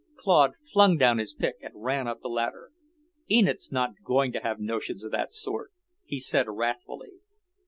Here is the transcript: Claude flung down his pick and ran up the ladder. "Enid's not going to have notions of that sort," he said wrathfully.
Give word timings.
Claude 0.17 0.53
flung 0.73 0.97
down 0.97 1.19
his 1.19 1.31
pick 1.31 1.57
and 1.61 1.75
ran 1.83 2.07
up 2.07 2.21
the 2.21 2.27
ladder. 2.27 2.71
"Enid's 3.29 3.71
not 3.71 4.01
going 4.03 4.31
to 4.31 4.39
have 4.39 4.59
notions 4.59 5.03
of 5.03 5.11
that 5.11 5.31
sort," 5.31 5.69
he 6.05 6.17
said 6.17 6.47
wrathfully. 6.49 7.11